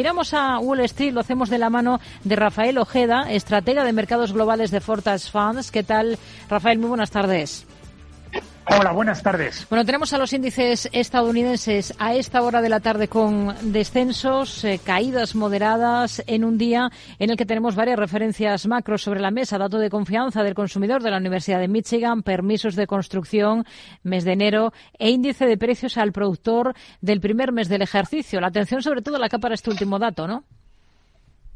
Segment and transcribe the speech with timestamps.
[0.00, 4.32] Miramos a Wall Street, lo hacemos de la mano de Rafael Ojeda, estratega de mercados
[4.32, 5.72] globales de Fortas Funds.
[5.72, 6.78] ¿Qué tal, Rafael?
[6.78, 7.66] Muy buenas tardes.
[8.70, 9.66] Hola, buenas tardes.
[9.70, 14.78] Bueno, tenemos a los índices estadounidenses a esta hora de la tarde con descensos, eh,
[14.84, 19.56] caídas moderadas en un día en el que tenemos varias referencias macro sobre la mesa,
[19.56, 23.64] dato de confianza del consumidor de la Universidad de Michigan, permisos de construcción,
[24.02, 28.40] mes de enero e índice de precios al productor del primer mes del ejercicio.
[28.40, 30.44] La atención sobre todo la para este último dato, ¿no?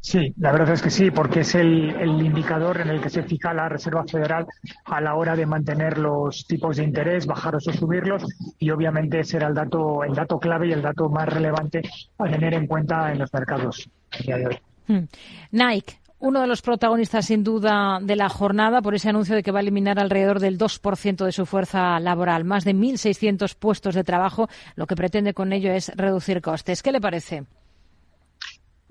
[0.03, 1.89] Sí, la verdad es que sí, porque es el,
[2.21, 4.45] indicador en el que se fija la Reserva Federal
[4.83, 8.25] a la hora de mantener los tipos de interés, bajarlos o subirlos,
[8.59, 11.81] y obviamente será el dato, el dato clave y el dato más relevante
[12.17, 13.89] a tener en cuenta en los mercados
[14.25, 14.59] día de hoy.
[14.87, 15.05] Hmm.
[15.51, 19.53] Nike, uno de los protagonistas sin duda de la jornada por ese anuncio de que
[19.53, 24.03] va a eliminar alrededor del 2% de su fuerza laboral, más de 1.600 puestos de
[24.03, 24.49] trabajo.
[24.75, 26.83] Lo que pretende con ello es reducir costes.
[26.83, 27.45] ¿Qué le parece?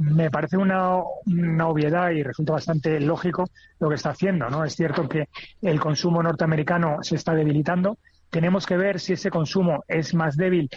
[0.02, 3.44] Me parece una, obviedad y resulta bastante lógico
[3.78, 4.48] lo que está haciendo.
[4.50, 4.64] ¿no?
[4.64, 5.28] Es cierto que
[5.62, 7.98] el consumo norteamericano se está debilitando.
[8.30, 10.68] Tenemos que ver si ese consumo es más débil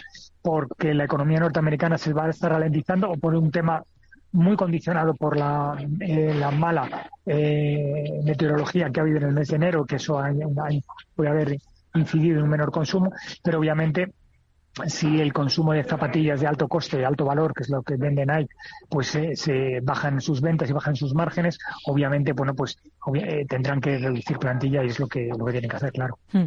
[0.42, 3.82] porque la economía norteamericana se va a estar ralentizando o por un tema
[4.32, 9.56] muy condicionado por la, eh, mala eh, meteorología que ha habido en el mes de
[9.56, 10.20] enero, que eso
[11.14, 11.56] puede haber
[11.94, 13.10] incidido en un menor consumo,
[13.42, 14.12] pero obviamente
[14.86, 17.96] si el consumo de zapatillas de alto coste, de alto valor, que es lo que
[17.96, 18.54] vende Nike,
[18.88, 22.78] pues eh, se bajan sus ventas y bajan sus márgenes, obviamente, bueno, pues
[23.14, 26.18] eh, tendrán que reducir plantilla y es lo que, lo que tienen que hacer, claro.
[26.32, 26.46] Hmm.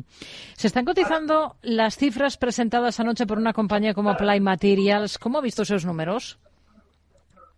[0.53, 5.17] Se están cotizando las cifras presentadas anoche por una compañía como Play Materials.
[5.17, 6.39] ¿Cómo ha visto esos números?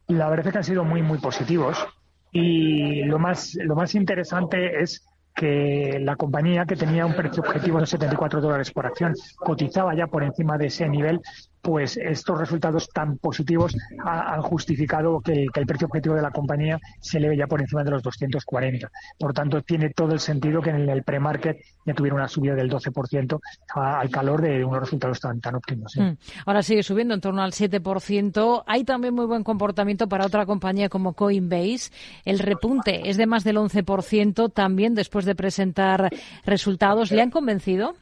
[0.07, 1.85] La verdad es que han sido muy, muy positivos.
[2.31, 7.79] Y lo más, lo más interesante es que la compañía, que tenía un precio objetivo
[7.79, 11.21] de 74 dólares por acción, cotizaba ya por encima de ese nivel
[11.61, 17.17] pues estos resultados tan positivos han justificado que el, precio objetivo de la compañía se
[17.17, 18.91] eleve ya por encima de los 240.
[19.19, 22.69] Por tanto, tiene todo el sentido que en el pre-market ya tuviera una subida del
[22.69, 23.39] 12%
[23.75, 25.95] al calor de unos resultados tan, tan óptimos.
[25.95, 26.17] Mm.
[26.45, 28.63] Ahora sigue subiendo en torno al 7%.
[28.65, 31.91] Hay también muy buen comportamiento para otra compañía como Coinbase.
[32.25, 36.09] El repunte es de más del 11% también después de presentar
[36.45, 37.11] resultados.
[37.11, 37.95] ¿Le han convencido?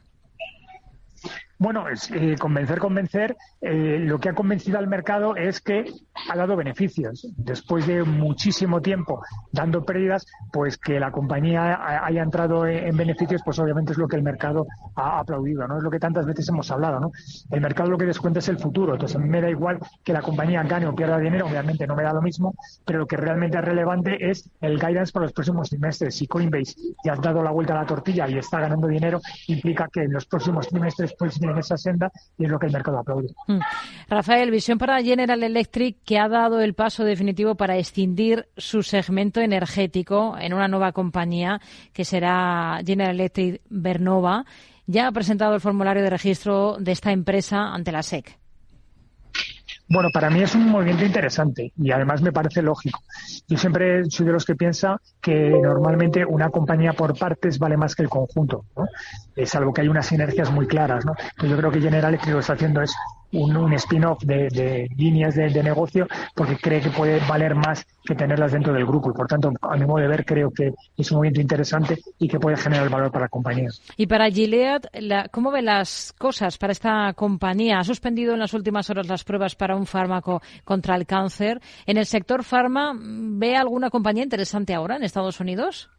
[1.62, 3.36] Bueno, eh, convencer, convencer.
[3.60, 5.92] Eh, lo que ha convencido al mercado es que
[6.30, 7.28] ha dado beneficios.
[7.36, 9.22] Después de muchísimo tiempo
[9.52, 14.16] dando pérdidas, pues que la compañía haya entrado en beneficios, pues obviamente es lo que
[14.16, 15.78] el mercado ha aplaudido, ¿no?
[15.78, 17.12] Es lo que tantas veces hemos hablado, ¿no?
[17.52, 18.94] El mercado lo que descuenta es el futuro.
[18.94, 21.96] Entonces, a mí me da igual que la compañía gane o pierda dinero, obviamente no
[21.98, 22.56] me da lo mismo,
[22.86, 26.16] pero lo que realmente es relevante es el guidance para los próximos trimestres.
[26.16, 29.90] Si Coinbase ya ha dado la vuelta a la tortilla y está ganando dinero, implica
[29.92, 33.00] que en los próximos trimestres pues en esa senda y es lo que el mercado
[33.00, 33.30] aplaude.
[33.48, 33.60] Mm.
[34.08, 39.42] Rafael, visión para General Electric que ha dado el paso definitivo para extindir su segmento
[39.42, 41.62] energético en una nueva compañía
[41.94, 44.46] que será General Electric Bernova.
[44.88, 48.39] Ya ha presentado el formulario de registro de esta empresa ante la SEC.
[49.92, 53.00] Bueno, para mí es un movimiento interesante y además me parece lógico.
[53.48, 57.96] Yo siempre soy de los que piensa que normalmente una compañía por partes vale más
[57.96, 58.86] que el conjunto, ¿no?
[59.36, 61.14] Es algo que hay unas sinergias muy claras, ¿no?
[61.42, 62.94] yo creo que General Electric está haciendo es
[63.32, 68.74] un, spin-off de, líneas de, negocio porque cree que puede valer más que tenerlas dentro
[68.74, 71.42] del grupo y por tanto a mi modo de ver creo que es un movimiento
[71.42, 73.70] interesante y que puede generar valor para la compañía.
[73.98, 74.84] Y para Gilead,
[75.32, 77.80] ¿cómo ve las cosas para esta compañía?
[77.80, 81.62] Ha suspendido en las últimas horas las pruebas para un fármaco contra el cáncer.
[81.86, 85.90] ¿En el sector farma ve alguna compañía interesante ahora en Estados Unidos?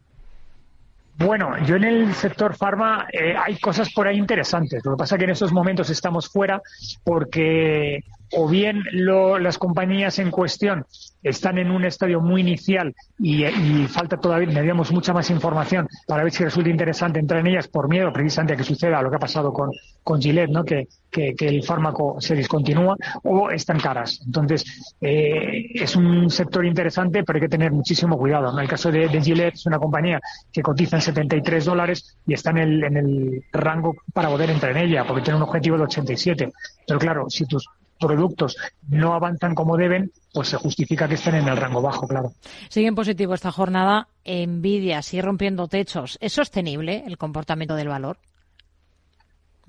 [1.25, 4.83] Bueno, yo en el sector farma eh, hay cosas por ahí interesantes.
[4.83, 6.61] Lo que pasa es que en estos momentos estamos fuera
[7.03, 10.85] porque o bien las compañías en cuestión
[11.23, 13.43] están en un estadio muy inicial y,
[13.87, 17.87] falta todavía, necesitamos mucha más información para ver si resulta interesante entrar en ellas por
[17.87, 19.69] miedo precisamente a que suceda lo que ha pasado con,
[20.03, 20.63] con Gillette, ¿no?
[20.63, 24.21] que, que, el fármaco se discontinúa o están caras.
[24.25, 28.51] Entonces, eh, es un sector interesante, pero hay que tener muchísimo cuidado.
[28.51, 30.19] En el caso de, de, Gillette, es una compañía
[30.51, 34.75] que cotiza en 73 dólares y está en el, en el rango para poder entrar
[34.75, 36.51] en ella, porque tiene un objetivo de 87.
[36.87, 37.67] Pero claro, si tus
[38.01, 38.57] productos
[38.89, 42.33] no avanzan como deben, pues se justifica que estén en el rango bajo, claro.
[42.69, 44.07] Sigue en positivo esta jornada.
[44.25, 46.17] Envidia, sigue rompiendo techos.
[46.21, 48.17] ¿Es sostenible el comportamiento del valor?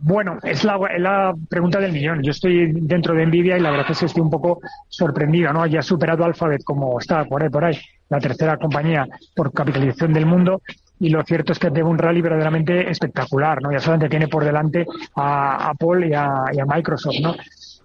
[0.04, 2.22] Bueno, es la, pregunta del millón.
[2.22, 5.64] Yo estoy dentro de Nvidia y la verdad es que estoy un poco sorprendido, ¿no?
[5.66, 7.78] Ya ha superado Alphabet como está por ahí, por ahí,
[8.08, 9.06] la tercera compañía
[9.36, 10.60] por capitalización del mundo
[10.98, 13.70] y lo cierto es que tiene un rally verdaderamente espectacular, ¿no?
[13.70, 17.36] Ya solamente tiene por delante a Apple y a, y a Microsoft, ¿no?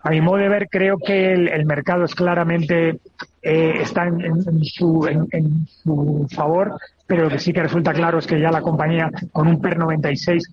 [0.03, 2.99] A mi modo de ver, creo que el, mercado es claramente
[3.41, 8.27] eh, está en, su, en, su favor, pero lo que sí que resulta claro es
[8.27, 10.51] que ya la compañía con un PER 96,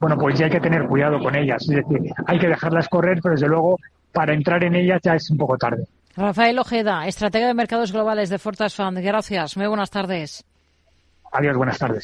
[0.00, 1.62] bueno, pues ya hay que tener cuidado con ellas.
[1.62, 3.78] Es decir, hay que dejarlas correr, pero desde luego
[4.12, 5.84] para entrar en ellas ya es un poco tarde.
[6.16, 8.98] Rafael Ojeda, estratega de mercados globales de Fortas Fund.
[8.98, 9.56] Gracias.
[9.56, 10.44] Muy buenas tardes.
[11.32, 11.94] Adiós, buenas tardes.